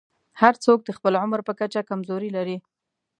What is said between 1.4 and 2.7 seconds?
په کچه کمزورۍ لري.